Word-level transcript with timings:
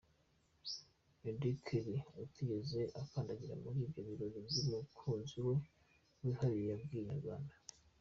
Auddy 1.27 1.51
Kelly 1.65 1.97
utigeze 2.23 2.79
akandagira 3.01 3.53
muri 3.63 3.77
ibyo 3.85 4.01
birori 4.07 4.39
by’umukunzi 4.47 5.37
we 5.47 5.55
wihariye, 6.21 6.65
yabwiye 6.71 7.01
inyarwanda. 7.03 7.53